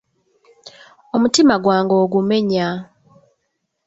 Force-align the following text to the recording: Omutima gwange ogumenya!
Omutima 1.15 1.55
gwange 1.63 1.93
ogumenya! 2.03 2.67